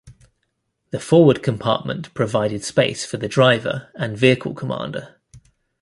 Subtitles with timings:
[0.89, 5.17] The forward compartment provided space for the driver and vehicle commander.